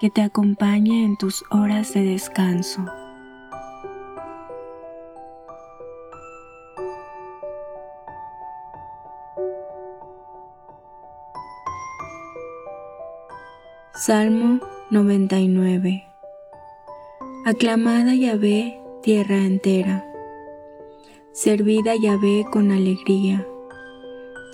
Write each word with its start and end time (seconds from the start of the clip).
que 0.00 0.10
te 0.10 0.22
acompañe 0.22 1.04
en 1.04 1.16
tus 1.16 1.44
horas 1.50 1.94
de 1.94 2.02
descanso. 2.02 2.84
Salmo 13.94 14.60
99 14.90 16.04
Aclamada 17.44 18.14
Yahvé 18.14 18.78
tierra 19.02 19.36
entera, 19.36 20.04
servida 21.32 21.94
Yahvé 21.96 22.44
con 22.50 22.72
alegría, 22.72 23.46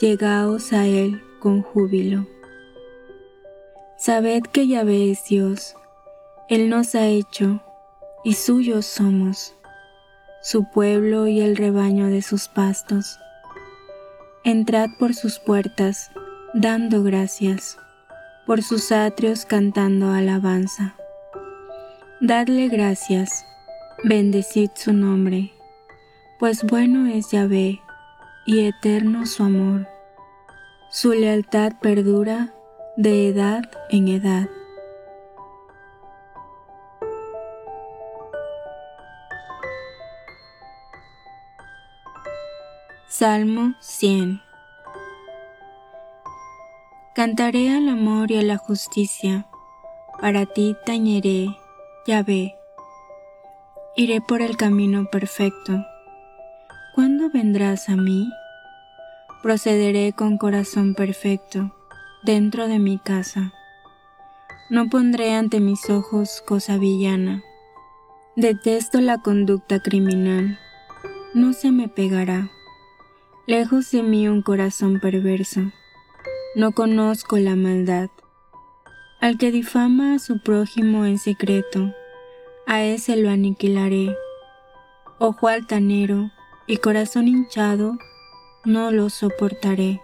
llegaos 0.00 0.72
a 0.72 0.86
Él 0.86 1.22
con 1.40 1.62
júbilo. 1.62 2.33
Sabed 4.04 4.42
que 4.42 4.66
Yahvé 4.66 5.10
es 5.12 5.24
Dios, 5.24 5.76
Él 6.50 6.68
nos 6.68 6.94
ha 6.94 7.06
hecho, 7.06 7.62
y 8.22 8.34
suyos 8.34 8.84
somos, 8.84 9.54
su 10.42 10.70
pueblo 10.70 11.26
y 11.26 11.40
el 11.40 11.56
rebaño 11.56 12.08
de 12.08 12.20
sus 12.20 12.48
pastos. 12.48 13.18
Entrad 14.44 14.90
por 14.98 15.14
sus 15.14 15.38
puertas, 15.38 16.10
dando 16.52 17.02
gracias 17.02 17.78
por 18.44 18.62
sus 18.62 18.92
atrios 18.92 19.46
cantando 19.46 20.10
alabanza. 20.10 20.96
Dadle 22.20 22.68
gracias, 22.68 23.46
bendecid 24.02 24.68
su 24.74 24.92
nombre, 24.92 25.54
pues 26.38 26.62
bueno 26.64 27.06
es 27.06 27.30
Yahvé 27.30 27.80
y 28.44 28.66
eterno 28.66 29.24
su 29.24 29.44
amor. 29.44 29.88
Su 30.90 31.14
lealtad 31.14 31.72
perdura 31.80 32.52
de 32.96 33.28
edad 33.28 33.64
en 33.90 34.06
edad. 34.06 34.48
Salmo 43.08 43.74
100 43.80 44.40
Cantaré 47.14 47.70
al 47.70 47.88
amor 47.88 48.30
y 48.30 48.38
a 48.38 48.42
la 48.42 48.58
justicia, 48.58 49.46
para 50.20 50.46
ti 50.46 50.76
tañeré, 50.86 51.48
ve. 52.06 52.54
Iré 53.96 54.20
por 54.20 54.40
el 54.40 54.56
camino 54.56 55.06
perfecto. 55.10 55.84
¿Cuándo 56.94 57.28
vendrás 57.30 57.88
a 57.88 57.96
mí? 57.96 58.28
Procederé 59.42 60.12
con 60.12 60.38
corazón 60.38 60.94
perfecto, 60.94 61.72
dentro 62.24 62.68
de 62.68 62.78
mi 62.78 62.98
casa. 62.98 63.52
No 64.70 64.88
pondré 64.88 65.34
ante 65.34 65.60
mis 65.60 65.88
ojos 65.90 66.42
cosa 66.46 66.78
villana. 66.78 67.42
Detesto 68.36 69.00
la 69.00 69.18
conducta 69.18 69.80
criminal. 69.80 70.58
No 71.34 71.52
se 71.52 71.70
me 71.70 71.88
pegará. 71.88 72.50
Lejos 73.46 73.90
de 73.90 74.02
mí 74.02 74.28
un 74.28 74.42
corazón 74.42 75.00
perverso 75.00 75.70
no 76.54 76.70
conozco 76.70 77.36
la 77.36 77.56
maldad. 77.56 78.10
Al 79.20 79.38
que 79.38 79.50
difama 79.50 80.14
a 80.14 80.18
su 80.20 80.38
prójimo 80.38 81.04
en 81.04 81.18
secreto, 81.18 81.92
a 82.66 82.84
ese 82.84 83.16
lo 83.16 83.28
aniquilaré. 83.28 84.16
Ojo 85.18 85.48
altanero 85.48 86.30
y 86.68 86.76
corazón 86.76 87.26
hinchado, 87.26 87.98
no 88.64 88.92
lo 88.92 89.10
soportaré. 89.10 90.00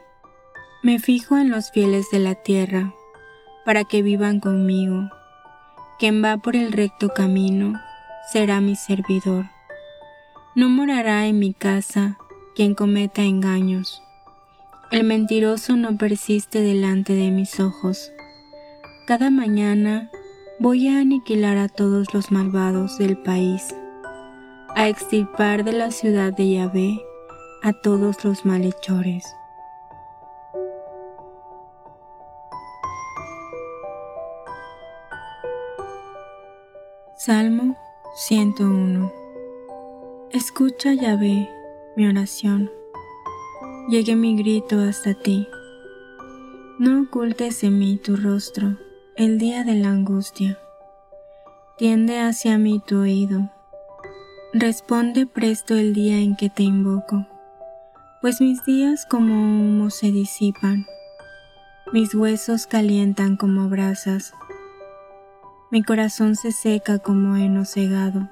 Me 0.82 0.98
fijo 0.98 1.36
en 1.36 1.50
los 1.50 1.70
fieles 1.70 2.10
de 2.10 2.18
la 2.18 2.34
tierra, 2.34 2.94
para 3.64 3.84
que 3.84 4.02
vivan 4.02 4.41
conmigo. 4.41 5.10
Quien 5.98 6.24
va 6.24 6.36
por 6.38 6.56
el 6.56 6.72
recto 6.72 7.10
camino, 7.10 7.80
será 8.32 8.60
mi 8.60 8.76
servidor. 8.76 9.46
No 10.54 10.68
morará 10.68 11.26
en 11.26 11.38
mi 11.38 11.52
casa 11.54 12.16
quien 12.54 12.74
cometa 12.74 13.22
engaños 13.22 14.02
el 14.91 15.04
mentiroso 15.04 15.76
no 15.76 15.96
persiste 15.96 16.62
delante 16.62 17.12
de 17.12 17.30
mis 17.30 17.60
ojos. 17.60 18.10
Cada 19.06 19.30
mañana 19.30 20.10
voy 20.58 20.88
a 20.88 20.98
aniquilar 20.98 21.58
a 21.58 21.68
todos 21.68 22.12
los 22.12 22.32
malvados 22.32 22.98
del 22.98 23.16
país, 23.16 23.72
a 24.74 24.88
extirpar 24.88 25.62
de 25.62 25.74
la 25.74 25.92
ciudad 25.92 26.32
de 26.32 26.54
Yahvé 26.54 27.00
a 27.62 27.72
todos 27.72 28.24
los 28.24 28.44
malhechores. 28.44 29.24
Salmo 37.32 37.76
101 38.16 39.12
Escucha 40.32 40.94
Yahvé 40.94 41.48
mi 41.94 42.08
oración 42.08 42.72
llegue 43.88 44.16
mi 44.16 44.36
grito 44.36 44.80
hasta 44.80 45.14
ti. 45.14 45.46
No 46.80 47.02
ocultes 47.02 47.62
en 47.62 47.78
mí 47.78 47.98
tu 47.98 48.16
rostro 48.16 48.78
el 49.14 49.38
día 49.38 49.62
de 49.62 49.76
la 49.76 49.91
angustia. 49.91 50.58
Tiende 51.78 52.18
hacia 52.18 52.58
mí 52.58 52.82
tu 52.84 53.02
oído. 53.02 53.48
Responde 54.52 55.24
presto 55.24 55.76
el 55.76 55.94
día 55.94 56.18
en 56.18 56.34
que 56.34 56.50
te 56.50 56.64
invoco, 56.64 57.28
pues 58.20 58.41
mis 58.41 58.64
días 58.64 59.06
como 59.08 59.34
humo 59.34 59.91
se 59.91 60.10
disipan, 60.10 60.84
mis 61.92 62.12
huesos 62.12 62.66
calientan 62.66 63.36
como 63.36 63.68
brasas, 63.68 64.34
mi 65.70 65.84
corazón 65.84 66.34
se 66.34 66.50
seca 66.50 66.98
como 66.98 67.36
heno 67.36 67.64
cegado, 67.64 68.28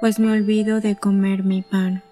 pues 0.00 0.18
me 0.18 0.32
olvido 0.32 0.80
de 0.80 0.96
comer 0.96 1.44
mi 1.44 1.60
pan. 1.60 2.02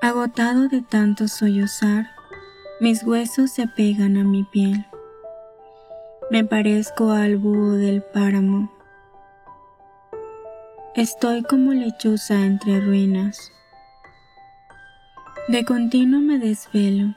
Agotado 0.00 0.68
de 0.68 0.80
tanto 0.80 1.26
sollozar, 1.26 2.06
mis 2.78 3.02
huesos 3.02 3.50
se 3.50 3.66
pegan 3.66 4.16
a 4.16 4.22
mi 4.22 4.44
piel. 4.44 4.86
Me 6.30 6.44
parezco 6.44 7.10
al 7.10 7.36
búho 7.36 7.72
del 7.72 8.00
páramo. 8.00 8.70
Estoy 10.94 11.42
como 11.42 11.72
lechuza 11.72 12.34
entre 12.34 12.80
ruinas. 12.80 13.52
De 15.48 15.64
continuo 15.64 16.20
me 16.20 16.38
desvelo 16.38 17.14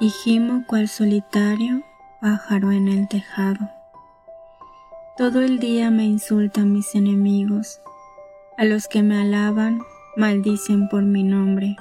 y 0.00 0.10
gimo 0.10 0.64
cual 0.66 0.86
solitario 0.86 1.82
pájaro 2.20 2.72
en 2.72 2.88
el 2.88 3.08
tejado. 3.08 3.77
Todo 5.18 5.40
el 5.40 5.58
día 5.58 5.90
me 5.90 6.04
insultan 6.04 6.72
mis 6.72 6.94
enemigos, 6.94 7.80
a 8.56 8.64
los 8.64 8.86
que 8.86 9.02
me 9.02 9.20
alaban 9.20 9.80
maldicen 10.16 10.88
por 10.88 11.02
mi 11.02 11.24
nombre. 11.24 11.74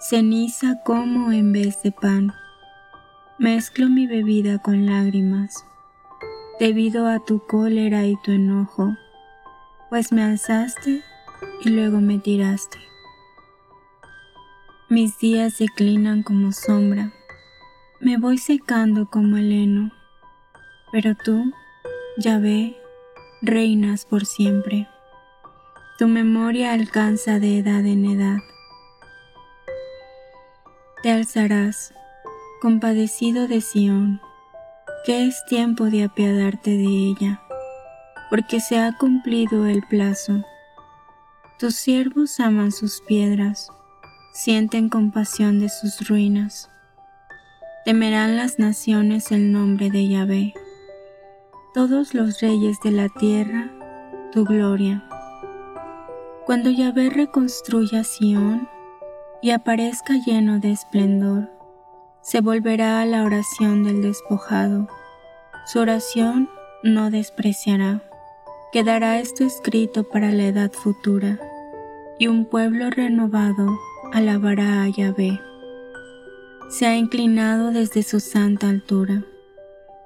Ceniza 0.00 0.80
como 0.86 1.32
en 1.32 1.52
vez 1.52 1.82
de 1.82 1.92
pan. 1.92 2.32
Mezclo 3.38 3.90
mi 3.90 4.06
bebida 4.06 4.58
con 4.58 4.86
lágrimas, 4.86 5.66
debido 6.58 7.08
a 7.08 7.22
tu 7.22 7.46
cólera 7.46 8.06
y 8.06 8.16
tu 8.22 8.32
enojo, 8.32 8.96
pues 9.90 10.12
me 10.12 10.22
alzaste 10.22 11.02
y 11.62 11.68
luego 11.68 12.00
me 12.00 12.20
tiraste. 12.20 12.78
Mis 14.88 15.18
días 15.18 15.58
declinan 15.58 16.22
como 16.22 16.52
sombra, 16.52 17.12
me 18.00 18.16
voy 18.16 18.38
secando 18.38 19.10
como 19.10 19.36
el 19.36 19.52
heno, 19.52 19.97
Pero 20.90 21.14
tú, 21.14 21.52
Yahvé, 22.16 22.76
reinas 23.42 24.04
por 24.04 24.24
siempre. 24.24 24.88
Tu 25.98 26.08
memoria 26.08 26.72
alcanza 26.72 27.38
de 27.38 27.58
edad 27.58 27.84
en 27.84 28.04
edad. 28.06 28.38
Te 31.02 31.10
alzarás, 31.10 31.92
compadecido 32.60 33.46
de 33.48 33.60
Sión, 33.60 34.20
que 35.04 35.26
es 35.26 35.44
tiempo 35.46 35.84
de 35.84 36.04
apiadarte 36.04 36.70
de 36.70 36.84
ella, 36.84 37.40
porque 38.30 38.60
se 38.60 38.78
ha 38.78 38.96
cumplido 38.96 39.66
el 39.66 39.82
plazo. 39.82 40.44
Tus 41.58 41.76
siervos 41.76 42.40
aman 42.40 42.72
sus 42.72 43.00
piedras, 43.02 43.68
sienten 44.32 44.88
compasión 44.88 45.60
de 45.60 45.68
sus 45.68 46.08
ruinas. 46.08 46.70
Temerán 47.84 48.36
las 48.36 48.58
naciones 48.58 49.30
el 49.32 49.52
nombre 49.52 49.90
de 49.90 50.08
Yahvé, 50.08 50.54
todos 51.78 52.12
los 52.12 52.40
reyes 52.40 52.80
de 52.80 52.90
la 52.90 53.08
tierra, 53.08 53.70
tu 54.32 54.44
gloria. 54.44 55.04
Cuando 56.44 56.70
Yahvé 56.70 57.08
reconstruya 57.08 58.02
Sión 58.02 58.68
y 59.42 59.52
aparezca 59.52 60.14
lleno 60.26 60.58
de 60.58 60.72
esplendor, 60.72 61.48
se 62.20 62.40
volverá 62.40 63.00
a 63.00 63.06
la 63.06 63.22
oración 63.22 63.84
del 63.84 64.02
despojado. 64.02 64.88
Su 65.66 65.78
oración 65.78 66.50
no 66.82 67.12
despreciará. 67.12 68.02
Quedará 68.72 69.20
esto 69.20 69.44
escrito 69.44 70.02
para 70.02 70.32
la 70.32 70.46
edad 70.46 70.72
futura, 70.72 71.38
y 72.18 72.26
un 72.26 72.44
pueblo 72.44 72.90
renovado 72.90 73.68
alabará 74.12 74.82
a 74.82 74.88
Yahvé. 74.88 75.40
Se 76.70 76.86
ha 76.86 76.96
inclinado 76.96 77.70
desde 77.70 78.02
su 78.02 78.18
santa 78.18 78.68
altura, 78.68 79.22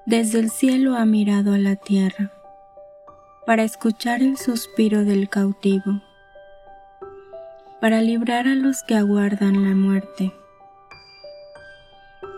desde 0.06 0.40
el 0.40 0.50
cielo 0.50 0.96
ha 0.96 1.04
mirado 1.04 1.54
a 1.54 1.58
la 1.58 1.76
tierra, 1.76 2.32
para 3.46 3.62
escuchar 3.62 4.22
el 4.22 4.36
suspiro 4.36 5.04
del 5.04 5.28
cautivo, 5.28 6.00
para 7.80 8.00
librar 8.00 8.46
a 8.46 8.54
los 8.54 8.82
que 8.82 8.94
aguardan 8.94 9.62
la 9.62 9.74
muerte 9.74 10.32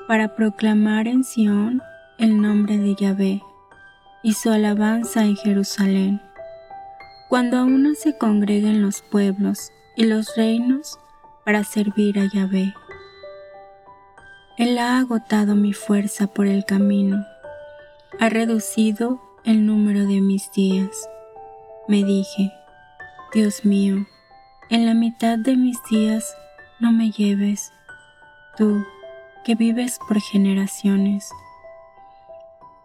para 0.06 0.34
proclamar 0.34 1.08
en 1.08 1.24
Sión 1.24 1.82
el 2.18 2.40
nombre 2.40 2.78
de 2.78 2.94
Yahvé 2.94 3.42
y 4.22 4.34
su 4.34 4.50
alabanza 4.50 5.24
en 5.24 5.36
Jerusalén. 5.36 6.20
Cuando 7.28 7.58
aún 7.58 7.94
se 7.96 8.16
congreguen 8.16 8.82
los 8.82 9.02
pueblos 9.02 9.70
y 9.96 10.04
los 10.04 10.36
reinos 10.36 10.98
para 11.44 11.64
servir 11.64 12.18
a 12.18 12.26
Yahvé. 12.26 12.74
Él 14.56 14.78
ha 14.78 14.98
agotado 14.98 15.54
mi 15.54 15.72
fuerza 15.72 16.26
por 16.26 16.46
el 16.46 16.64
camino, 16.64 17.24
ha 18.20 18.28
reducido 18.28 19.20
el 19.44 19.66
número 19.66 20.06
de 20.06 20.20
mis 20.20 20.50
días. 20.52 21.08
Me 21.88 22.04
dije, 22.04 22.52
Dios 23.32 23.64
mío, 23.64 24.06
en 24.70 24.86
la 24.86 24.94
mitad 24.94 25.38
de 25.38 25.56
mis 25.56 25.78
días 25.90 26.34
no 26.80 26.92
me 26.92 27.10
lleves, 27.10 27.72
tú, 28.56 28.84
que 29.44 29.54
vives 29.54 29.98
por 30.08 30.20
generaciones. 30.20 31.28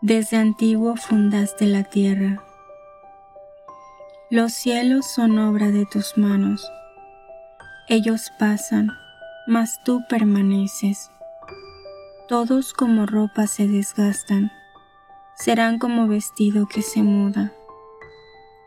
Desde 0.01 0.37
antiguo 0.37 0.95
fundaste 0.95 1.65
la 1.65 1.83
tierra. 1.83 2.43
Los 4.29 4.53
cielos 4.53 5.05
son 5.05 5.39
obra 5.39 5.71
de 5.71 5.85
tus 5.85 6.17
manos. 6.17 6.69
Ellos 7.87 8.31
pasan, 8.37 8.91
mas 9.47 9.81
tú 9.83 10.01
permaneces. 10.09 11.09
Todos 12.27 12.73
como 12.73 13.05
ropa 13.05 13.47
se 13.47 13.67
desgastan, 13.67 14.51
serán 15.39 15.79
como 15.79 16.07
vestido 16.07 16.67
que 16.67 16.81
se 16.81 17.01
muda. 17.01 17.53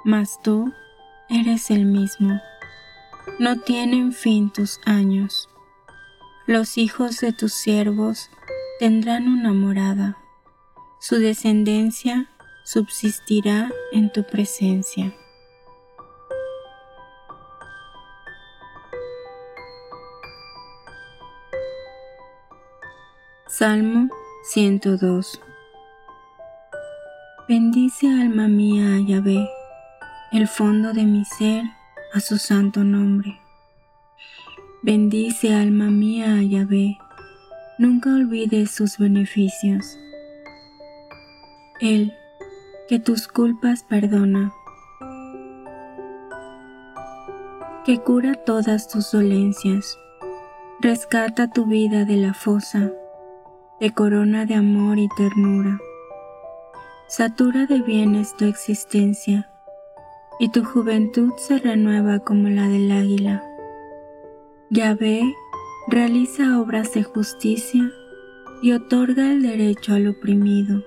Mas 0.04 0.40
tú 0.42 0.72
eres 1.28 1.70
el 1.70 1.84
mismo. 1.84 2.40
No 3.38 3.60
tienen 3.60 4.12
fin 4.12 4.50
tus 4.50 4.80
años. 4.84 5.48
Los 6.46 6.78
hijos 6.78 7.20
de 7.20 7.32
tus 7.32 7.52
siervos 7.52 8.30
tendrán 8.80 9.28
una 9.28 9.52
morada, 9.52 10.19
su 10.98 11.16
descendencia 11.16 12.28
subsistirá 12.64 13.70
en 13.92 14.10
tu 14.10 14.24
presencia. 14.24 15.14
Salmo 23.46 24.08
102 24.44 25.40
Bendice 27.54 28.06
alma 28.06 28.49
mía 28.49 28.94
a 28.96 29.00
Yahvé, 29.06 29.46
el 30.32 30.49
fondo 30.49 30.94
de 30.94 31.04
mi 31.04 31.26
ser 31.26 31.64
a 32.14 32.20
su 32.20 32.38
santo 32.38 32.82
nombre. 32.82 33.43
Bendice 34.81 35.54
alma 35.54 35.90
mía 35.90 36.37
a 36.37 36.43
Yahvé, 36.43 36.96
nunca 37.76 38.08
olvides 38.08 38.70
sus 38.70 38.96
beneficios. 38.96 39.99
Él, 41.82 42.14
que 42.88 42.99
tus 42.99 43.28
culpas 43.28 43.82
perdona, 43.82 44.50
que 47.84 48.00
cura 48.00 48.32
todas 48.32 48.88
tus 48.88 49.12
dolencias, 49.12 49.98
rescata 50.81 51.50
tu 51.50 51.66
vida 51.66 52.06
de 52.06 52.16
la 52.16 52.32
fosa, 52.32 52.90
de 53.78 53.93
corona 53.93 54.46
de 54.46 54.55
amor 54.55 54.98
y 54.98 55.10
ternura, 55.19 55.78
satura 57.14 57.67
de 57.67 57.82
bienes 57.82 58.35
tu 58.38 58.47
existencia, 58.47 59.50
y 60.38 60.49
tu 60.49 60.64
juventud 60.64 61.35
se 61.37 61.59
renueva 61.59 62.20
como 62.20 62.49
la 62.49 62.67
del 62.69 62.91
águila. 62.91 63.44
Yahvé 64.70 65.20
realiza 65.88 66.59
obras 66.59 66.94
de 66.94 67.03
justicia 67.03 67.82
y 68.62 68.73
otorga 68.73 69.31
el 69.31 69.43
derecho 69.43 69.93
al 69.93 70.06
oprimido. 70.06 70.82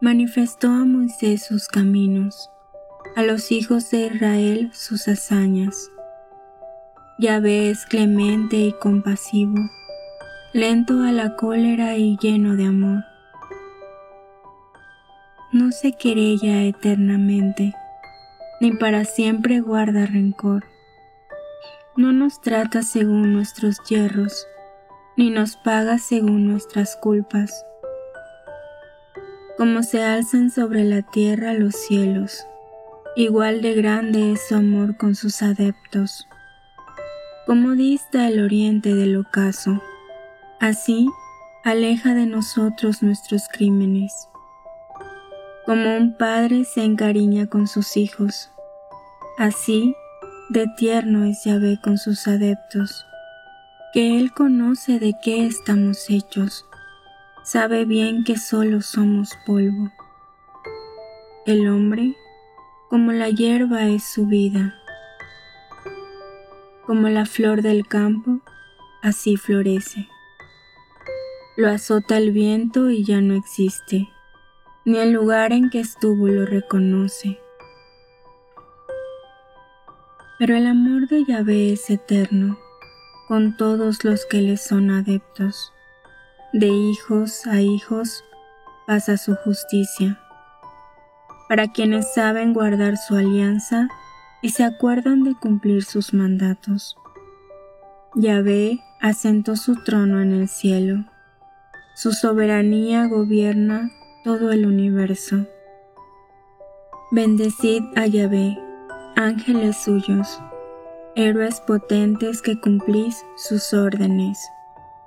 Manifestó 0.00 0.66
a 0.66 0.84
Moisés 0.84 1.44
sus 1.44 1.68
caminos, 1.68 2.50
a 3.14 3.22
los 3.22 3.52
hijos 3.52 3.88
de 3.92 4.06
Israel 4.06 4.70
sus 4.74 5.06
hazañas. 5.06 5.92
Yahvé 7.20 7.70
es 7.70 7.86
clemente 7.86 8.56
y 8.56 8.72
compasivo, 8.72 9.54
lento 10.52 11.04
a 11.04 11.12
la 11.12 11.36
cólera 11.36 11.96
y 11.96 12.16
lleno 12.20 12.56
de 12.56 12.64
amor. 12.64 13.04
No 15.66 15.72
se 15.72 15.94
querella 15.94 16.62
eternamente, 16.62 17.74
ni 18.60 18.70
para 18.70 19.04
siempre 19.04 19.58
guarda 19.60 20.06
rencor 20.06 20.64
no 21.96 22.12
nos 22.12 22.40
trata 22.40 22.82
según 22.82 23.32
nuestros 23.32 23.82
hierros, 23.88 24.46
ni 25.16 25.30
nos 25.30 25.56
paga 25.56 25.98
según 25.98 26.46
nuestras 26.46 26.94
culpas. 26.94 27.64
Como 29.58 29.82
se 29.82 30.04
alzan 30.04 30.52
sobre 30.52 30.84
la 30.84 31.02
tierra 31.02 31.52
los 31.52 31.74
cielos, 31.74 32.46
igual 33.16 33.60
de 33.60 33.74
grande 33.74 34.34
es 34.34 34.46
su 34.46 34.54
amor 34.54 34.96
con 34.96 35.16
sus 35.16 35.42
adeptos. 35.42 36.28
Como 37.44 37.72
dista 37.72 38.28
el 38.28 38.40
oriente 38.40 38.94
del 38.94 39.16
ocaso, 39.16 39.82
así 40.60 41.08
aleja 41.64 42.14
de 42.14 42.26
nosotros 42.26 43.02
nuestros 43.02 43.48
crímenes. 43.52 44.28
Como 45.66 45.96
un 45.96 46.16
padre 46.16 46.64
se 46.64 46.84
encariña 46.84 47.48
con 47.48 47.66
sus 47.66 47.96
hijos, 47.96 48.52
así 49.36 49.96
de 50.48 50.68
tierno 50.76 51.24
es 51.24 51.42
Yahvé 51.42 51.80
con 51.82 51.98
sus 51.98 52.28
adeptos, 52.28 53.04
que 53.92 54.16
Él 54.16 54.32
conoce 54.32 55.00
de 55.00 55.14
qué 55.20 55.44
estamos 55.44 56.08
hechos, 56.08 56.66
sabe 57.42 57.84
bien 57.84 58.22
que 58.22 58.38
solo 58.38 58.80
somos 58.80 59.36
polvo. 59.44 59.90
El 61.46 61.68
hombre, 61.68 62.14
como 62.88 63.10
la 63.10 63.28
hierba, 63.28 63.88
es 63.88 64.04
su 64.04 64.26
vida. 64.26 64.72
Como 66.86 67.08
la 67.08 67.26
flor 67.26 67.62
del 67.62 67.88
campo, 67.88 68.38
así 69.02 69.36
florece. 69.36 70.06
Lo 71.56 71.68
azota 71.68 72.18
el 72.18 72.30
viento 72.30 72.88
y 72.88 73.02
ya 73.02 73.20
no 73.20 73.34
existe, 73.34 74.08
ni 74.86 74.96
el 74.96 75.12
lugar 75.12 75.52
en 75.52 75.68
que 75.68 75.80
estuvo 75.80 76.28
lo 76.28 76.46
reconoce 76.46 77.38
pero 80.38 80.54
el 80.54 80.66
amor 80.66 81.08
de 81.08 81.24
Yahvé 81.24 81.72
es 81.72 81.88
eterno 81.88 82.58
con 83.26 83.56
todos 83.56 84.04
los 84.04 84.26
que 84.26 84.42
le 84.42 84.56
son 84.56 84.90
adeptos. 84.90 85.72
De 86.52 86.68
hijos 86.68 87.46
a 87.46 87.60
hijos 87.60 88.22
pasa 88.86 89.16
su 89.16 89.34
justicia. 89.34 90.20
Para 91.48 91.72
quienes 91.72 92.12
saben 92.12 92.52
guardar 92.52 92.96
su 92.96 93.16
alianza 93.16 93.88
y 94.42 94.50
se 94.50 94.64
acuerdan 94.64 95.22
de 95.24 95.34
cumplir 95.34 95.84
sus 95.84 96.12
mandatos. 96.12 96.96
Yahvé 98.14 98.80
asentó 99.00 99.56
su 99.56 99.82
trono 99.84 100.20
en 100.20 100.32
el 100.32 100.48
cielo. 100.48 101.04
Su 101.94 102.12
soberanía 102.12 103.06
gobierna 103.06 103.90
todo 104.26 104.50
el 104.50 104.66
universo. 104.66 105.46
Bendecid 107.12 107.84
a 107.94 108.08
Yahvé, 108.08 108.58
ángeles 109.14 109.76
suyos, 109.76 110.42
héroes 111.14 111.60
potentes 111.60 112.42
que 112.42 112.60
cumplís 112.60 113.24
sus 113.36 113.72
órdenes, 113.72 114.36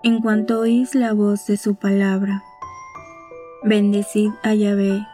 en 0.04 0.22
cuanto 0.22 0.62
oís 0.62 0.96
la 0.96 1.12
voz 1.12 1.46
de 1.48 1.58
su 1.58 1.76
palabra. 1.76 2.42
Bendecid 3.66 4.30
a 4.42 4.54
Yahvé, 4.54 5.06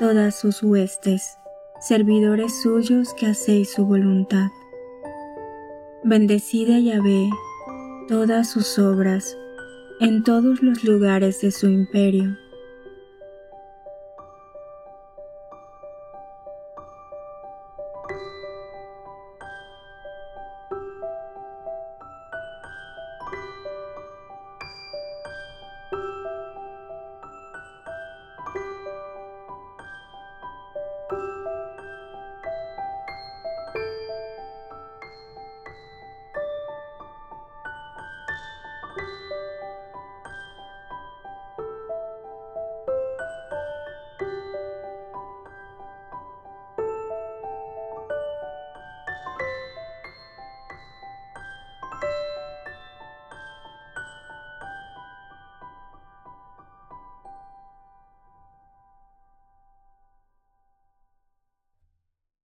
todas 0.00 0.34
sus 0.34 0.60
huestes, 0.64 1.38
servidores 1.78 2.60
suyos 2.62 3.14
que 3.14 3.26
hacéis 3.26 3.74
su 3.74 3.86
voluntad. 3.86 4.48
Bendecid 6.02 6.68
a 6.72 6.80
Yahvé, 6.80 7.30
todas 8.08 8.50
sus 8.50 8.76
obras, 8.80 9.38
en 10.00 10.24
todos 10.24 10.64
los 10.64 10.82
lugares 10.82 11.40
de 11.42 11.52
su 11.52 11.68
imperio 11.68 12.36